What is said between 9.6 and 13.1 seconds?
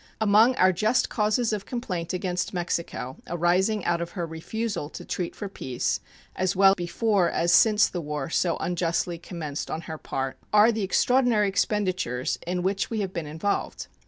on her part, are the extraordinary expenditures in which we